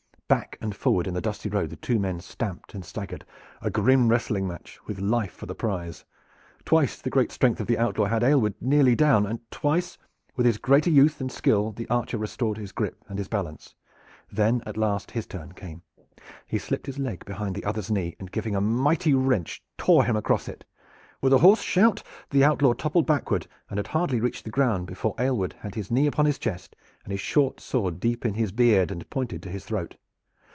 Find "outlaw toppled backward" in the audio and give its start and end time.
22.45-23.47